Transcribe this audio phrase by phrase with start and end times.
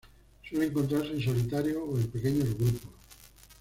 [0.41, 2.89] Suele encontrarse en solitario o en pequeños grupos.